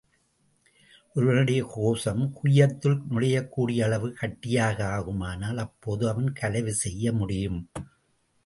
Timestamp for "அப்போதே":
5.57-6.07